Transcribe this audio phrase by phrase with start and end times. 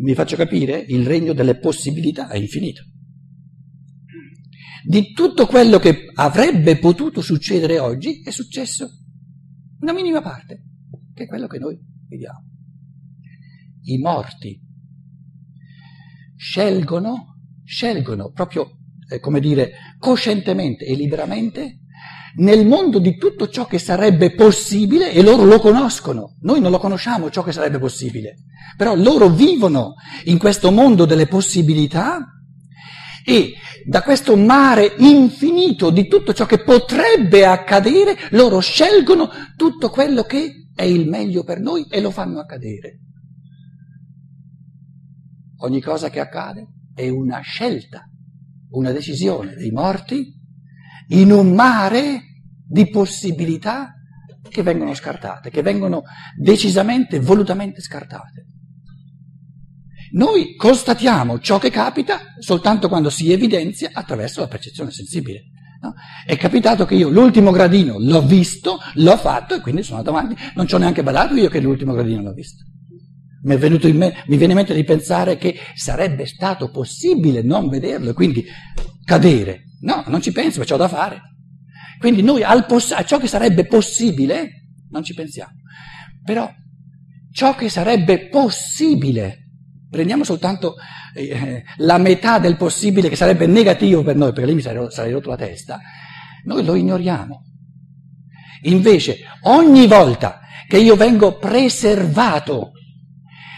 [0.00, 0.78] Mi faccio capire?
[0.88, 2.82] Il regno delle possibilità è infinito.
[4.82, 8.88] Di tutto quello che avrebbe potuto succedere oggi è successo
[9.80, 10.64] una minima parte,
[11.12, 11.78] che è quello che noi
[12.08, 12.46] vediamo.
[13.82, 14.58] I morti
[16.34, 21.80] scelgono, scelgono proprio, eh, come dire, coscientemente e liberamente
[22.36, 26.36] nel mondo di tutto ciò che sarebbe possibile e loro lo conoscono.
[26.40, 28.36] Noi non lo conosciamo ciò che sarebbe possibile,
[28.76, 32.18] però loro vivono in questo mondo delle possibilità
[33.24, 40.22] e da questo mare infinito di tutto ciò che potrebbe accadere, loro scelgono tutto quello
[40.22, 43.00] che è il meglio per noi e lo fanno accadere.
[45.62, 48.08] Ogni cosa che accade è una scelta,
[48.70, 50.39] una decisione dei morti
[51.10, 52.22] in un mare
[52.66, 53.94] di possibilità
[54.48, 56.02] che vengono scartate, che vengono
[56.36, 58.46] decisamente, volutamente scartate.
[60.12, 65.44] Noi constatiamo ciò che capita soltanto quando si evidenzia attraverso la percezione sensibile.
[65.82, 65.94] No?
[66.26, 70.36] È capitato che io l'ultimo gradino l'ho visto, l'ho fatto e quindi sono andato avanti,
[70.54, 72.64] non ci ho neanche badato io che l'ultimo gradino l'ho visto.
[73.42, 78.14] Mi, me, mi viene in mente di pensare che sarebbe stato possibile non vederlo e
[78.14, 78.44] quindi
[79.04, 79.69] cadere.
[79.80, 81.20] No, non ci penso, ma c'ho da fare.
[81.98, 85.52] Quindi noi poss- a ciò che sarebbe possibile non ci pensiamo.
[86.24, 86.50] Però
[87.32, 89.48] ciò che sarebbe possibile,
[89.88, 90.74] prendiamo soltanto
[91.14, 95.12] eh, la metà del possibile che sarebbe negativo per noi, perché lì mi sarei, sarei
[95.12, 95.80] rotto la testa,
[96.44, 97.44] noi lo ignoriamo.
[98.62, 102.72] Invece ogni volta che io vengo preservato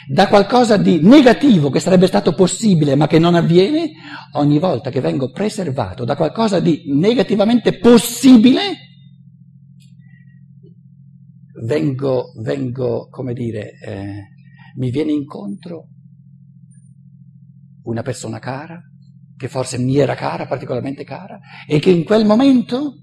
[0.09, 3.93] da qualcosa di negativo che sarebbe stato possibile ma che non avviene,
[4.33, 8.61] ogni volta che vengo preservato da qualcosa di negativamente possibile,
[11.65, 14.29] vengo, vengo come dire, eh,
[14.77, 15.89] mi viene incontro
[17.85, 18.81] una persona cara,
[19.37, 23.03] che forse mi era cara, particolarmente cara, e che in quel momento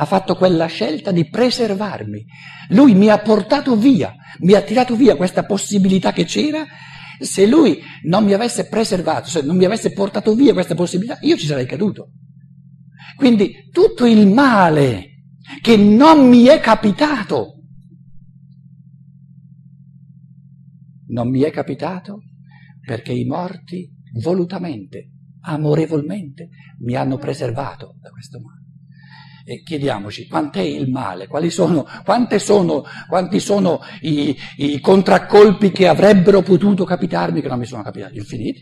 [0.00, 2.24] ha fatto quella scelta di preservarmi.
[2.68, 6.64] Lui mi ha portato via, mi ha tirato via questa possibilità che c'era.
[7.18, 11.36] Se lui non mi avesse preservato, se non mi avesse portato via questa possibilità, io
[11.36, 12.12] ci sarei caduto.
[13.16, 15.24] Quindi tutto il male
[15.60, 17.64] che non mi è capitato,
[21.08, 22.22] non mi è capitato
[22.86, 23.90] perché i morti
[24.22, 25.10] volutamente,
[25.40, 26.50] amorevolmente,
[26.82, 28.57] mi hanno preservato da questo male
[29.50, 31.86] e chiediamoci quant'è il male, sono,
[32.36, 38.18] sono, quanti sono i, i contraccolpi che avrebbero potuto capitarmi che non mi sono capitati,
[38.18, 38.60] infiniti.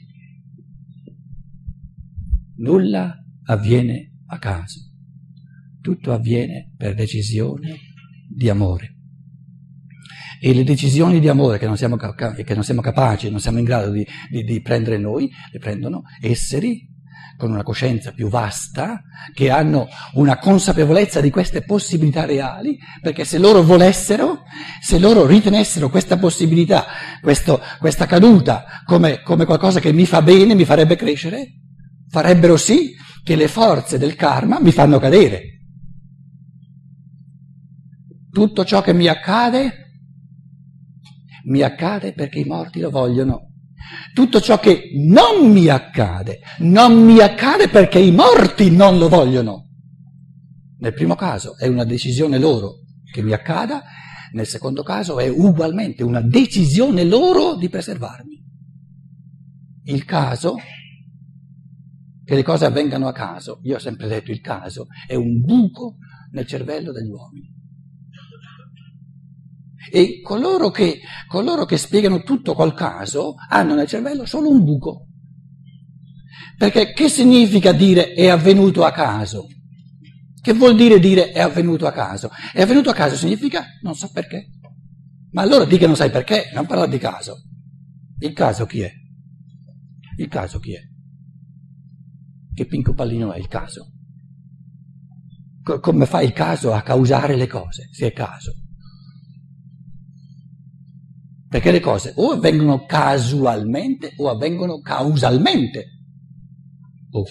[2.58, 3.16] Nulla
[3.46, 4.78] avviene a caso,
[5.80, 7.78] tutto avviene per decisione
[8.32, 8.94] di amore.
[10.40, 13.64] E le decisioni di amore che non siamo, che non siamo capaci, non siamo in
[13.64, 16.94] grado di, di, di prendere noi, le prendono esseri
[17.36, 19.02] con una coscienza più vasta,
[19.34, 24.42] che hanno una consapevolezza di queste possibilità reali, perché se loro volessero,
[24.80, 26.86] se loro ritenessero questa possibilità,
[27.20, 31.54] questo, questa caduta come, come qualcosa che mi fa bene, mi farebbe crescere,
[32.08, 35.42] farebbero sì che le forze del karma mi fanno cadere.
[38.30, 39.86] Tutto ciò che mi accade,
[41.46, 43.45] mi accade perché i morti lo vogliono.
[44.14, 49.68] Tutto ciò che non mi accade, non mi accade perché i morti non lo vogliono.
[50.78, 52.80] Nel primo caso è una decisione loro
[53.10, 53.82] che mi accada,
[54.32, 58.44] nel secondo caso è ugualmente una decisione loro di preservarmi.
[59.84, 60.56] Il caso,
[62.24, 65.96] che le cose avvengano a caso, io ho sempre detto il caso, è un buco
[66.32, 67.55] nel cervello degli uomini.
[69.90, 75.06] E coloro che, coloro che spiegano tutto col caso hanno nel cervello solo un buco.
[76.58, 79.46] Perché che significa dire è avvenuto a caso?
[80.40, 82.30] Che vuol dire dire è avvenuto a caso?
[82.52, 84.50] È avvenuto a caso significa non so perché.
[85.32, 87.42] Ma allora di che non sai perché, non parla di caso.
[88.18, 88.92] Il caso chi è?
[90.16, 90.80] Il caso chi è?
[92.54, 93.90] Che pinco pallino è il caso?
[95.80, 98.54] come fa il caso a causare le cose, se è caso?
[101.48, 105.86] Perché le cose o avvengono casualmente o avvengono causalmente.
[107.10, 107.30] Uff.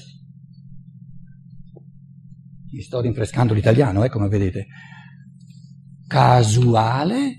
[2.72, 4.68] Mi sto rinfrescando l'italiano, eh, come vedete.
[6.08, 7.36] Casuale,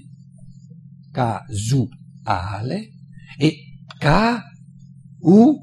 [1.11, 2.91] casuale
[3.39, 5.55] e causale.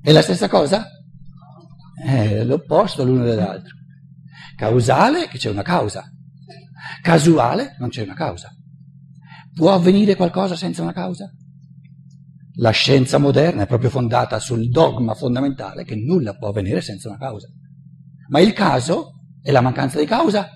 [0.00, 0.86] È la stessa cosa?
[2.02, 3.76] È l'opposto l'uno dell'altro.
[4.56, 6.10] Causale, che c'è una causa.
[7.02, 8.50] Casuale, non c'è una causa.
[9.54, 11.30] Può avvenire qualcosa senza una causa?
[12.60, 17.18] La scienza moderna è proprio fondata sul dogma fondamentale che nulla può avvenire senza una
[17.18, 17.48] causa.
[18.28, 20.50] Ma il caso è la mancanza di causa.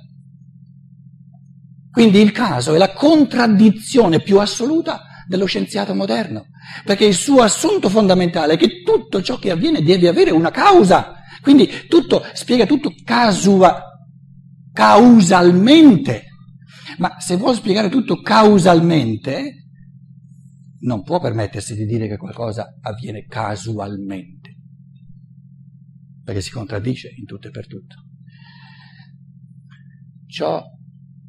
[1.90, 6.46] Quindi il caso è la contraddizione più assoluta dello scienziato moderno,
[6.84, 11.14] perché il suo assunto fondamentale è che tutto ciò che avviene deve avere una causa.
[11.40, 13.91] Quindi tutto, spiega tutto casua,
[14.72, 16.24] causalmente.
[16.98, 19.66] Ma se vuole spiegare tutto causalmente,
[20.80, 24.56] non può permettersi di dire che qualcosa avviene casualmente,
[26.24, 27.96] perché si contraddice in tutto e per tutto.
[30.26, 30.62] Ciò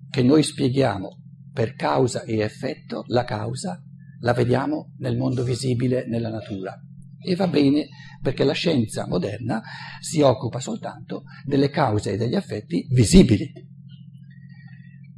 [0.09, 1.19] che noi spieghiamo
[1.51, 3.81] per causa e effetto, la causa
[4.19, 6.79] la vediamo nel mondo visibile, nella natura.
[7.23, 7.87] E va bene
[8.21, 9.61] perché la scienza moderna
[9.99, 13.51] si occupa soltanto delle cause e degli effetti visibili.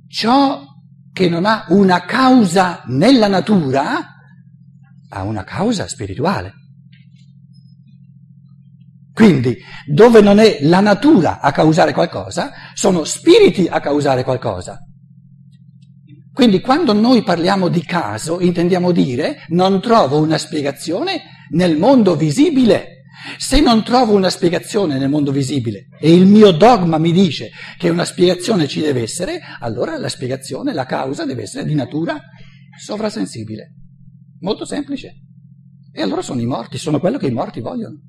[0.07, 0.63] Ciò
[1.11, 4.15] che non ha una causa nella natura
[5.07, 6.53] ha una causa spirituale.
[9.13, 9.57] Quindi,
[9.87, 14.79] dove non è la natura a causare qualcosa, sono spiriti a causare qualcosa.
[16.33, 23.03] Quindi quando noi parliamo di caso intendiamo dire non trovo una spiegazione nel mondo visibile.
[23.37, 27.89] Se non trovo una spiegazione nel mondo visibile e il mio dogma mi dice che
[27.89, 32.21] una spiegazione ci deve essere, allora la spiegazione, la causa deve essere di natura
[32.77, 33.73] sovrasensibile.
[34.39, 35.21] Molto semplice.
[35.91, 37.99] E allora sono i morti, sono quello che i morti vogliono.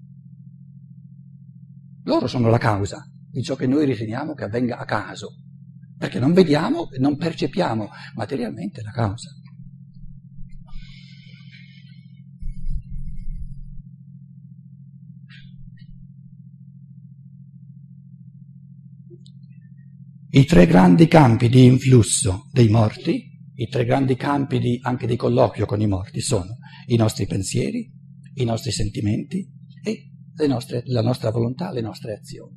[2.04, 5.28] Loro sono la causa di ciò che noi riteniamo che avvenga a caso
[5.98, 9.30] perché non vediamo non percepiamo materialmente la causa.
[20.36, 23.24] I tre grandi campi di influsso dei morti,
[23.54, 27.90] i tre grandi campi di, anche di colloquio con i morti sono i nostri pensieri,
[28.34, 29.50] i nostri sentimenti
[29.82, 32.54] e nostre, la nostra volontà, le nostre azioni.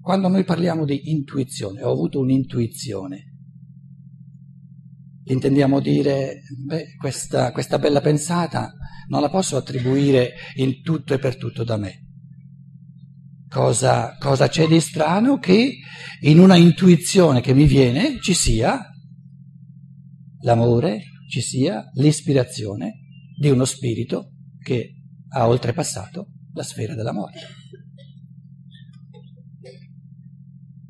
[0.00, 3.34] Quando noi parliamo di intuizione, ho avuto un'intuizione,
[5.24, 8.72] intendiamo dire, beh, questa, questa bella pensata
[9.08, 12.04] non la posso attribuire in tutto e per tutto da me.
[13.50, 15.78] Cosa, cosa, c'è di strano che
[16.20, 18.80] in una intuizione che mi viene ci sia
[20.42, 23.00] l'amore, ci sia l'ispirazione
[23.36, 24.94] di uno spirito che
[25.30, 27.40] ha oltrepassato la sfera della morte.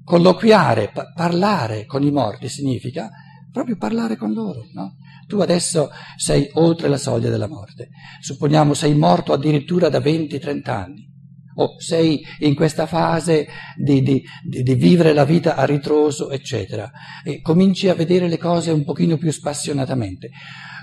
[0.05, 3.11] Colloquiare, pa- parlare con i morti significa
[3.51, 4.97] proprio parlare con loro, no?
[5.27, 7.89] Tu adesso sei oltre la soglia della morte,
[8.21, 11.10] supponiamo sei morto addirittura da 20-30 anni,
[11.55, 16.91] o sei in questa fase di, di, di, di, vivere la vita a ritroso, eccetera,
[17.25, 20.31] e cominci a vedere le cose un pochino più spassionatamente.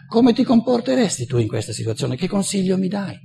[0.07, 2.15] Come ti comporteresti tu in questa situazione?
[2.15, 3.17] Che consiglio mi dai?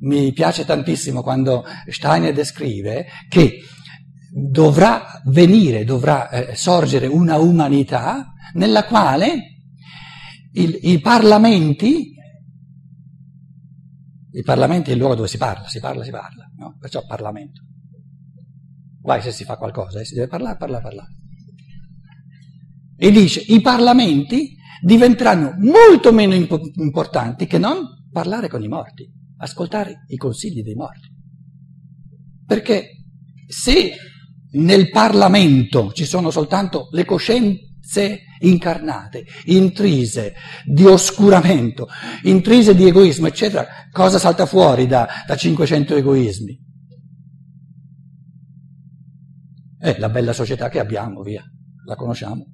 [0.00, 3.60] mi piace tantissimo quando Steiner descrive che
[4.30, 9.56] dovrà venire, dovrà eh, sorgere una umanità nella quale
[10.52, 12.12] il, i parlamenti,
[14.32, 16.76] i parlamenti è il luogo dove si parla, si parla, si parla, no?
[16.78, 17.62] perciò Parlamento.
[19.00, 21.16] Guai se si fa qualcosa, eh, si deve parlare, parlare, parlare.
[22.96, 29.10] E dice, i parlamenti diventeranno molto meno imp- importanti che non parlare con i morti
[29.38, 31.08] ascoltare i consigli dei morti.
[32.44, 33.04] Perché
[33.46, 33.92] se
[34.52, 37.67] nel Parlamento ci sono soltanto le coscienze
[38.40, 41.88] incarnate, intrise di oscuramento,
[42.24, 46.66] intrise di egoismo, eccetera, cosa salta fuori da, da 500 egoismi?
[49.78, 51.42] È la bella società che abbiamo, via,
[51.86, 52.44] la conosciamo.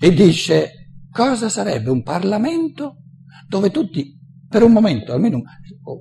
[0.00, 3.02] E dice, cosa sarebbe un Parlamento
[3.48, 4.16] dove tutti
[4.48, 5.42] per un momento, almeno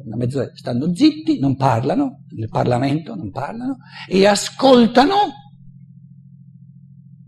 [0.05, 5.15] una mezz'ora, stanno zitti, non parlano, nel Parlamento non parlano e ascoltano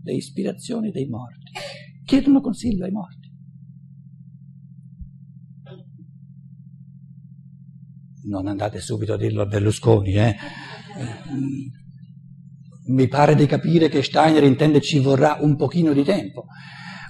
[0.02, 1.52] le ispirazioni dei morti,
[2.04, 3.28] chiedono consiglio ai morti.
[8.24, 10.36] Non andate subito a dirlo a Berlusconi, eh?
[12.86, 16.46] Mi pare di capire che Steiner intende ci vorrà un pochino di tempo,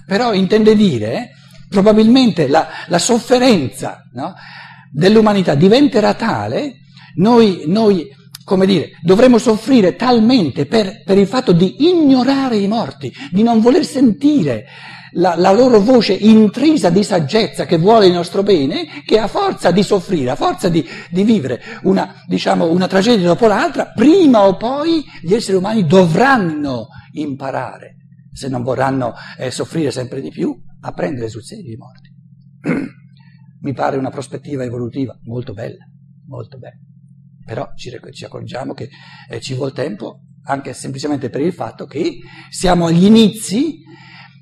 [0.05, 1.31] però intende dire
[1.69, 4.33] probabilmente la, la sofferenza no,
[4.91, 6.81] dell'umanità diventerà tale,
[7.15, 8.07] noi, noi,
[8.43, 13.61] come dire, dovremo soffrire talmente per, per il fatto di ignorare i morti, di non
[13.61, 14.65] voler sentire
[15.13, 19.71] la, la, loro voce intrisa di saggezza che vuole il nostro bene, che a forza
[19.71, 24.55] di soffrire, a forza di, di vivere una, diciamo, una tragedia dopo l'altra, prima o
[24.55, 27.97] poi gli esseri umani dovranno imparare,
[28.31, 32.09] se non vorranno eh, soffrire sempre di più, a prendere sul serio i morti.
[33.61, 35.85] Mi pare una prospettiva evolutiva molto bella,
[36.27, 36.79] molto bella.
[37.45, 38.89] Però ci, ci accorgiamo che
[39.29, 42.19] eh, ci vuole tempo anche semplicemente per il fatto che
[42.49, 43.79] siamo agli inizi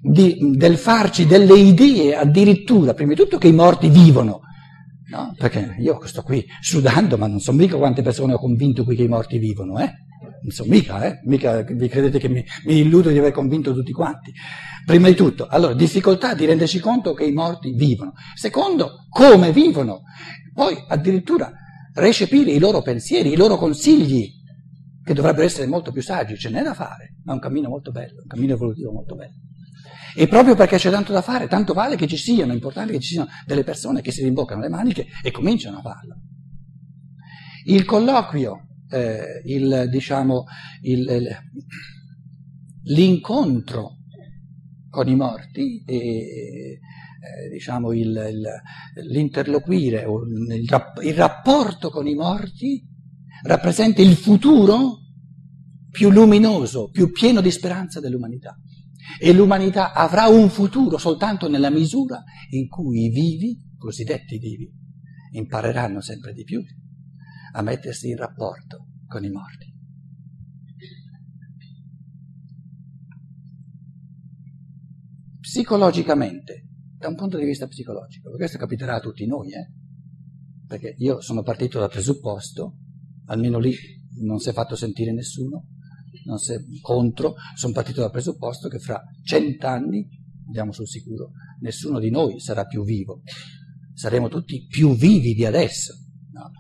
[0.02, 4.42] di, del farci delle idee addirittura, prima di tutto che i morti vivono,
[5.10, 5.36] no?
[5.38, 9.04] perché io sto qui sudando, ma non so mica quante persone ho convinto qui che
[9.04, 9.92] i morti vivono, eh?
[10.42, 11.20] non so mica, eh?
[11.26, 14.32] mica vi credete che mi, mi illudo di aver convinto tutti quanti.
[14.86, 18.14] Prima di tutto, allora, difficoltà di renderci conto che i morti vivono.
[18.34, 20.02] Secondo, come vivono.
[20.54, 21.52] Poi addirittura
[21.94, 24.38] recepire i loro pensieri, i loro consigli,
[25.04, 27.92] che dovrebbero essere molto più saggi, ce n'è da fare, ma è un cammino molto
[27.92, 29.34] bello, un cammino evolutivo molto bello.
[30.16, 33.00] E proprio perché c'è tanto da fare, tanto vale che ci siano, è importante che
[33.00, 36.16] ci siano delle persone che si rimboccano le maniche e cominciano a farlo.
[37.66, 40.46] Il colloquio, eh, il, diciamo,
[40.82, 41.28] il,
[42.84, 43.98] l'incontro
[44.90, 46.80] con i morti e
[47.20, 48.44] eh, diciamo il,
[49.10, 50.68] l'interloquire o il,
[51.04, 52.82] il rapporto con i morti
[53.44, 55.00] rappresenta il futuro
[55.90, 58.58] più luminoso, più pieno di speranza dell'umanità.
[59.20, 64.72] E l'umanità avrà un futuro soltanto nella misura in cui i vivi, cosiddetti vivi,
[65.32, 66.62] impareranno sempre di più
[67.54, 69.68] a mettersi in rapporto con i morti.
[75.40, 76.69] Psicologicamente,
[77.00, 79.72] da un punto di vista psicologico, questo capiterà a tutti noi, eh?
[80.68, 82.76] perché io sono partito dal presupposto,
[83.28, 83.74] almeno lì
[84.22, 85.66] non si è fatto sentire nessuno,
[86.26, 90.08] non si è contro, sono partito dal presupposto che fra cent'anni,
[90.46, 93.22] andiamo sul sicuro, nessuno di noi sarà più vivo,
[93.94, 95.94] saremo tutti più vivi di adesso.
[96.34, 96.52] No?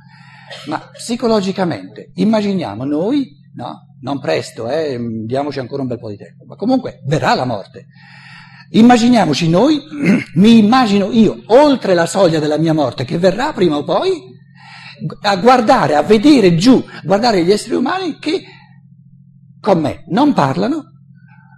[0.67, 3.95] Ma psicologicamente immaginiamo noi, no?
[3.99, 7.87] non presto, eh, diamoci ancora un bel po' di tempo, ma comunque verrà la morte.
[8.71, 9.79] Immaginiamoci noi,
[10.35, 14.37] mi immagino io, oltre la soglia della mia morte, che verrà prima o poi,
[15.21, 18.43] a guardare, a vedere giù, guardare gli esseri umani che
[19.59, 20.83] con me non parlano,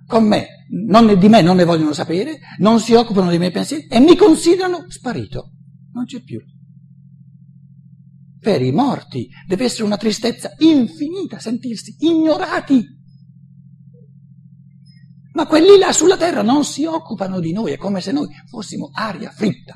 [0.08, 3.88] con me, non, di me non ne vogliono sapere, non si occupano dei miei pensieri
[3.88, 5.52] e mi considerano sparito.
[5.94, 6.40] Non c'è più.
[8.40, 13.00] Per i morti deve essere una tristezza infinita sentirsi ignorati.
[15.42, 18.92] Ma quelli là sulla terra non si occupano di noi, è come se noi fossimo
[18.94, 19.76] aria fritta.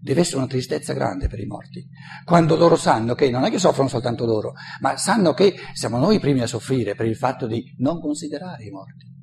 [0.00, 1.86] Deve essere una tristezza grande per i morti,
[2.24, 6.16] quando loro sanno che non è che soffrono soltanto loro, ma sanno che siamo noi
[6.16, 9.14] i primi a soffrire per il fatto di non considerare i morti.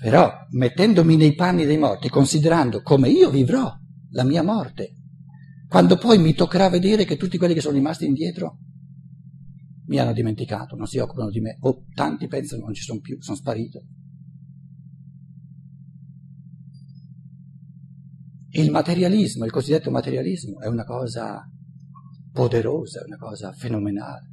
[0.00, 3.68] Però mettendomi nei panni dei morti, considerando come io vivrò
[4.10, 4.92] la mia morte,
[5.66, 8.58] quando poi mi toccherà vedere che tutti quelli che sono rimasti indietro
[9.90, 13.20] mi hanno dimenticato, non si occupano di me, o tanti pensano non ci sono più,
[13.20, 13.84] sono sparito.
[18.50, 21.44] Il materialismo, il cosiddetto materialismo, è una cosa
[22.32, 24.28] poderosa, è una cosa fenomenale.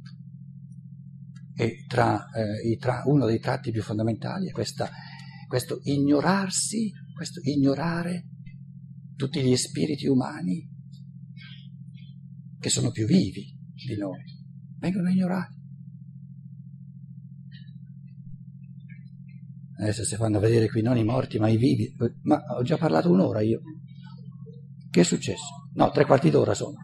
[1.56, 4.88] E tra, eh, tra uno dei tratti più fondamentali è questa,
[5.48, 8.28] questo ignorarsi, questo ignorare
[9.16, 10.70] tutti gli spiriti umani
[12.60, 14.37] che sono più vivi di noi,
[14.78, 15.56] vengono ignorati.
[19.80, 23.10] Adesso si fanno vedere qui non i morti ma i vivi, ma ho già parlato
[23.10, 23.60] un'ora io.
[24.90, 25.70] Che è successo?
[25.74, 26.76] No, tre quarti d'ora sono.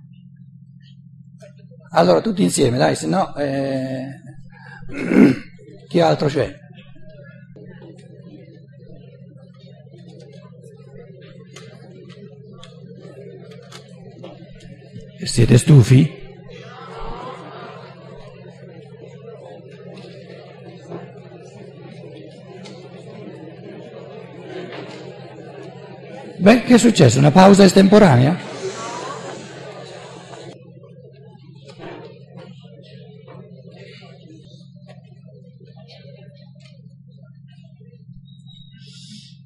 [1.90, 3.34] Allora tutti insieme, dai, se no...
[3.36, 4.20] Eh...
[5.88, 6.62] Chi altro c'è?
[15.24, 16.23] Siete stufi?
[26.44, 27.18] Beh, che è successo?
[27.18, 28.36] Una pausa estemporanea?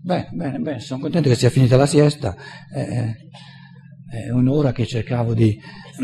[0.03, 2.35] Beh, bene, bene, sono contento che sia finita la siesta.
[2.75, 3.15] Eh,
[4.11, 5.57] è un'ora che cercavo di...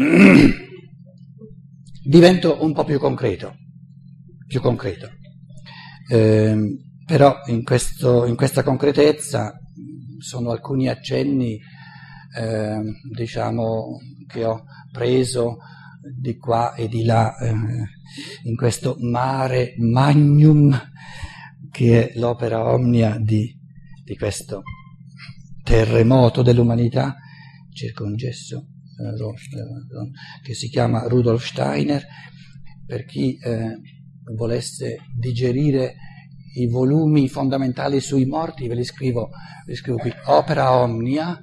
[2.04, 3.56] Divento un po' più concreto,
[4.46, 5.10] più concreto.
[6.08, 6.56] Eh,
[7.04, 9.58] però in, questo, in questa concretezza
[10.24, 11.60] sono alcuni accenni,
[12.36, 12.80] eh,
[13.14, 15.58] diciamo, che ho preso
[16.18, 17.52] di qua e di là eh,
[18.44, 20.92] in questo mare magnum
[21.70, 23.54] che è l'opera omnia di,
[24.02, 24.62] di questo
[25.62, 27.16] terremoto dell'umanità
[27.70, 32.02] circongesso, eh, che si chiama Rudolf Steiner,
[32.86, 33.78] per chi eh,
[34.34, 35.96] volesse digerire
[36.54, 39.30] i volumi fondamentali sui morti, ve li scrivo,
[39.66, 41.36] li scrivo qui, Opera Omnia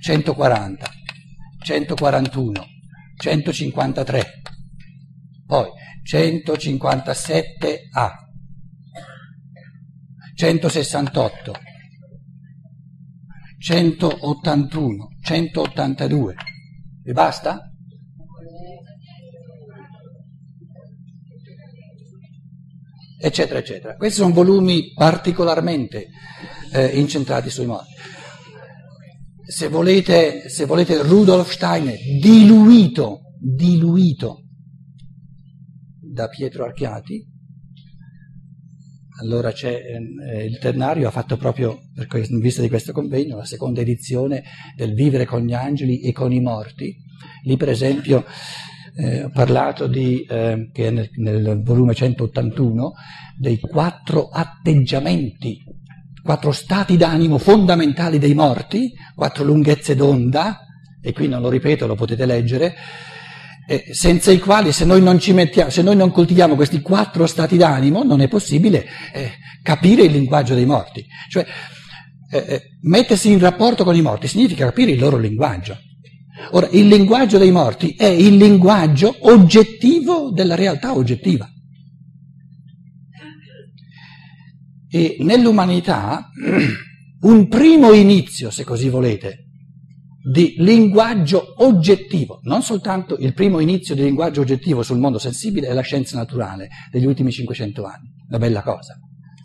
[0.00, 0.90] 140,
[1.62, 2.66] 141,
[3.16, 4.24] 153,
[5.46, 5.68] poi
[6.02, 8.10] 157A,
[10.34, 11.52] 168,
[13.58, 16.34] 181, 182.
[17.02, 17.69] Vi basta?
[23.22, 23.96] Eccetera, eccetera.
[23.96, 26.08] Questi sono volumi particolarmente
[26.72, 27.92] eh, incentrati sui morti.
[29.44, 34.44] Se volete, se volete Rudolf Steiner diluito, diluito
[36.00, 37.28] da Pietro Archiati,
[39.20, 41.78] allora c'è eh, il Ternario ha fatto proprio,
[42.14, 46.32] in vista di questo convegno, la seconda edizione del Vivere con gli angeli e con
[46.32, 46.96] i morti.
[47.44, 48.24] Lì per esempio
[48.96, 52.92] eh, ho parlato di, eh, che nel, nel volume 181,
[53.38, 55.62] dei quattro atteggiamenti,
[56.22, 60.58] quattro stati d'animo fondamentali dei morti, quattro lunghezze d'onda,
[61.02, 62.74] e qui non lo ripeto, lo potete leggere,
[63.66, 68.02] eh, senza i quali se noi, mettiamo, se noi non coltiviamo questi quattro stati d'animo
[68.02, 69.30] non è possibile eh,
[69.62, 71.06] capire il linguaggio dei morti.
[71.28, 71.46] Cioè,
[72.32, 75.78] eh, eh, mettersi in rapporto con i morti significa capire il loro linguaggio.
[76.52, 81.48] Ora, il linguaggio dei morti è il linguaggio oggettivo della realtà oggettiva.
[84.88, 86.28] E nell'umanità
[87.22, 89.46] un primo inizio, se così volete,
[90.22, 95.72] di linguaggio oggettivo, non soltanto il primo inizio di linguaggio oggettivo sul mondo sensibile è
[95.72, 98.98] la scienza naturale degli ultimi 500 anni, una bella cosa,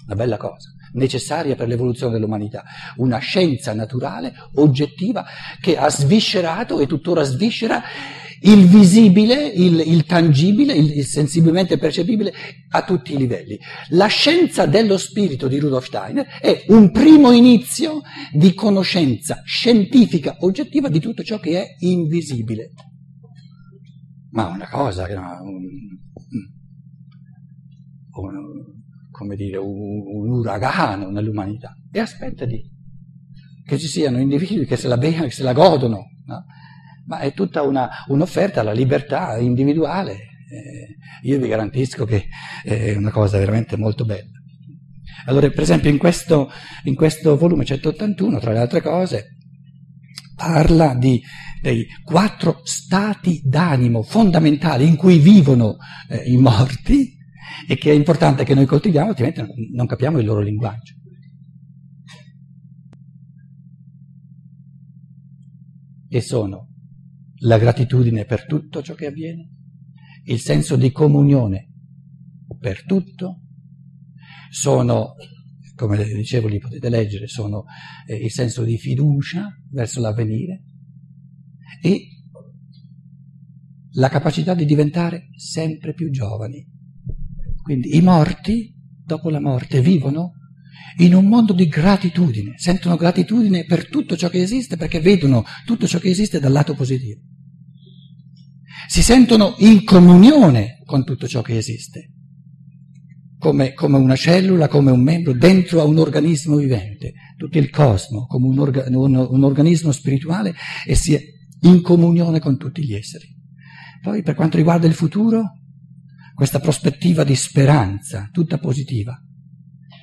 [0.06, 2.64] una bella cosa, necessaria per l'evoluzione dell'umanità,
[2.98, 5.26] una scienza naturale oggettiva
[5.60, 7.84] che ha sviscerato e tuttora sviscera
[8.42, 12.34] il visibile, il, il tangibile, il, il, sensibilmente percepibile
[12.70, 13.58] a tutti i livelli.
[13.90, 20.90] La scienza dello spirito di Rudolf Steiner è un primo inizio di conoscenza scientifica oggettiva
[20.90, 22.72] di tutto ciò che è invisibile.
[24.32, 25.66] Ma una cosa, un,
[28.12, 28.75] un,
[29.16, 32.62] come dire, un, un uragano nell'umanità e aspetta di
[33.66, 36.10] che ci siano individui che se la bevono, che se la godono.
[36.26, 36.46] No?
[37.06, 40.14] ma è tutta una, un'offerta alla libertà individuale.
[40.14, 42.28] Eh, io vi garantisco che
[42.64, 44.30] è una cosa veramente molto bella.
[45.26, 46.52] Allora, per esempio, in questo,
[46.84, 49.38] in questo volume 181, tra le altre cose,
[50.36, 51.22] parla di,
[51.62, 55.78] dei quattro stati d'animo fondamentali in cui vivono
[56.10, 57.15] eh, i morti
[57.68, 59.42] e che è importante che noi coltiviamo, altrimenti
[59.74, 60.94] non capiamo il loro linguaggio.
[66.08, 66.70] E sono
[67.40, 69.50] la gratitudine per tutto ciò che avviene,
[70.26, 71.72] il senso di comunione
[72.60, 73.42] per tutto,
[74.50, 75.16] sono,
[75.76, 77.66] come dicevo, li potete leggere, sono
[78.08, 80.64] eh, il senso di fiducia verso l'avvenire
[81.82, 82.08] e
[83.98, 86.75] la capacità di diventare sempre più giovani.
[87.66, 90.34] Quindi i morti, dopo la morte, vivono
[91.00, 95.88] in un mondo di gratitudine, sentono gratitudine per tutto ciò che esiste perché vedono tutto
[95.88, 97.22] ciò che esiste dal lato positivo.
[98.88, 102.12] Si sentono in comunione con tutto ciò che esiste,
[103.40, 108.28] come, come una cellula, come un membro dentro a un organismo vivente, tutto il cosmo
[108.28, 110.54] come un, orga, un, un organismo spirituale
[110.86, 111.20] e si è
[111.62, 113.26] in comunione con tutti gli esseri.
[114.04, 115.62] Poi per quanto riguarda il futuro,
[116.36, 119.18] questa prospettiva di speranza, tutta positiva,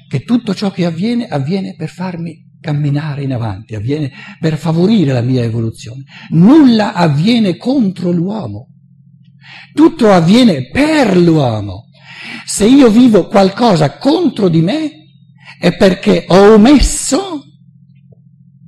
[0.09, 5.21] che tutto ciò che avviene avviene per farmi camminare in avanti, avviene per favorire la
[5.21, 6.05] mia evoluzione.
[6.31, 8.69] Nulla avviene contro l'uomo,
[9.75, 11.89] tutto avviene per l'uomo.
[12.47, 14.91] Se io vivo qualcosa contro di me
[15.59, 17.02] è perché ho omesso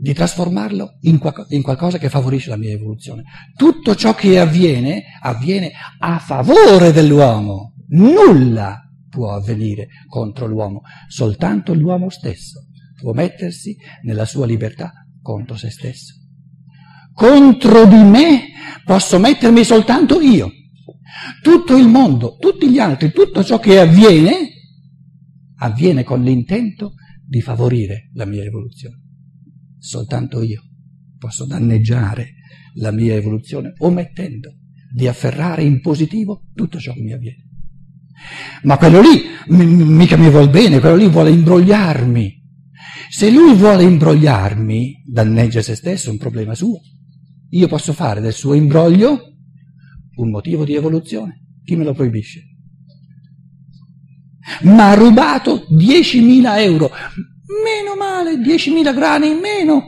[0.05, 3.23] di trasformarlo in, qualcosa che favorisce la mia evoluzione.
[3.57, 7.73] Tutto ciò che avviene avviene a favore dell'uomo.
[7.89, 12.67] Nulla può avvenire contro l'uomo, soltanto l'uomo stesso
[13.01, 16.13] può mettersi nella sua libertà contro se stesso.
[17.15, 18.49] Contro di me
[18.85, 20.51] posso mettermi soltanto io.
[21.43, 24.51] Tutto il mondo, tutti gli altri, tutto ciò che avviene,
[25.61, 26.93] avviene con l'intento
[27.27, 29.04] di favorire la mia evoluzione.
[29.85, 30.63] Soltanto io
[31.19, 32.37] posso danneggiare
[32.77, 34.55] la mia evoluzione omettendo
[34.91, 37.47] di afferrare in positivo tutto ciò che mi avviene.
[38.63, 42.43] Ma quello lì mica mi vuol bene, quello lì vuole imbrogliarmi.
[43.11, 46.81] Se lui vuole imbrogliarmi, danneggia se stesso, è un problema suo.
[47.51, 49.35] Io posso fare del suo imbroglio
[50.15, 51.59] un motivo di evoluzione.
[51.63, 52.43] Chi me lo proibisce?
[54.63, 56.91] Ma ha rubato 10.000 euro.
[57.47, 59.85] Meno male, 10.000 grani in meno.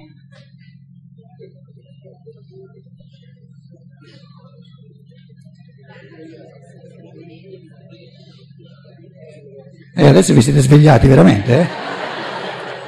[9.98, 11.66] E adesso vi siete svegliati veramente, eh?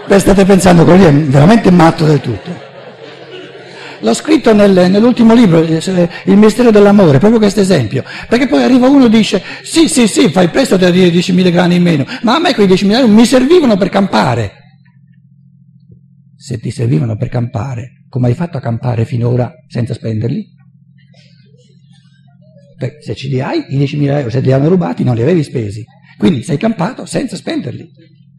[0.07, 2.68] Beh, state pensando che lui è veramente matto del tutto.
[4.01, 8.05] L'ho scritto nel, nell'ultimo libro, eh, Il mistero dell'amore, proprio questo esempio.
[8.29, 11.77] Perché poi arriva uno e dice, sì, sì, sì, fai presto a dire 10.000 grani
[11.77, 14.53] in meno, ma a me quei 10.000 euro mi servivano per campare.
[16.37, 20.57] Se ti servivano per campare, come hai fatto a campare finora senza spenderli?
[22.79, 25.43] Perché se ce li hai, i 10.000 euro, se li hanno rubati, non li avevi
[25.43, 25.85] spesi.
[26.17, 27.91] Quindi sei campato senza spenderli.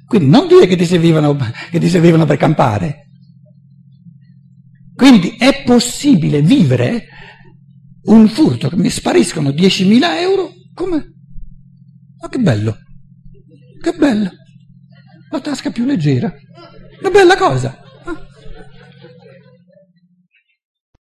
[0.07, 1.37] Quindi non dire che ti servivano,
[1.69, 3.08] che ti servivano per campare.
[4.99, 7.05] Quindi è possibile vivere
[8.03, 11.13] un furto che mi spariscono 10.000 euro come?
[12.19, 12.77] Ma che bello,
[13.81, 14.29] che bello,
[15.31, 16.29] la tasca più leggera,
[16.99, 17.78] una bella cosa.